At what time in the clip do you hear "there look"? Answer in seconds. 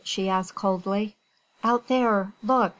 1.87-2.69